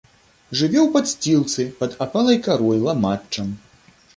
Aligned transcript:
Жыве 0.61 0.79
ў 0.83 0.87
падсцілцы, 0.95 1.67
пад 1.81 1.91
апалай 2.07 2.41
карой, 2.49 2.83
ламаччам. 2.89 3.57